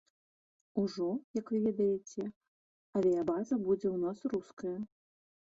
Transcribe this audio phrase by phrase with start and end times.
[0.83, 2.21] Ужо, як вы ведаеце,
[3.01, 4.77] авіябаза будзе ў нас руская.